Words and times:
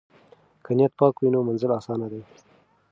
که 0.63 0.71
نیت 0.77 0.93
پاک 0.99 1.15
وي 1.19 1.29
نو 1.33 1.39
منزل 1.47 1.71
اسانه 1.79 2.07
دی. 2.11 2.21